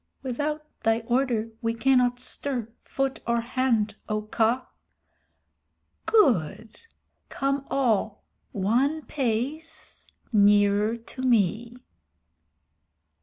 [0.23, 4.65] "Without thy order we cannot stir foot or hand, O Kaa!"
[6.07, 6.87] "Good!
[7.29, 11.75] Come all one pace nearer to me."